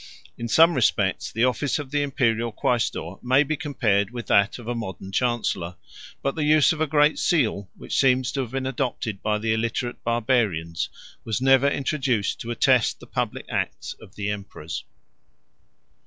150 0.33 0.41
In 0.43 0.47
some 0.47 0.73
respects, 0.73 1.31
the 1.31 1.43
office 1.45 1.77
of 1.77 1.91
the 1.91 2.01
Imperial 2.01 2.51
quæstor 2.51 3.21
may 3.21 3.43
be 3.43 3.55
compared 3.55 4.09
with 4.09 4.25
that 4.25 4.57
of 4.57 4.67
a 4.67 4.73
modern 4.73 5.11
chancellor; 5.11 5.75
but 6.23 6.33
the 6.33 6.43
use 6.43 6.73
of 6.73 6.81
a 6.81 6.87
great 6.87 7.19
seal, 7.19 7.69
which 7.77 7.95
seems 7.99 8.31
to 8.31 8.41
have 8.41 8.49
been 8.49 8.65
adopted 8.65 9.21
by 9.21 9.37
the 9.37 9.53
illiterate 9.53 10.03
barbarians, 10.03 10.89
was 11.23 11.39
never 11.39 11.67
introduced 11.69 12.41
to 12.41 12.49
attest 12.49 12.99
the 12.99 13.05
public 13.05 13.45
acts 13.47 13.93
of 14.01 14.15
the 14.15 14.31
emperors. 14.31 14.85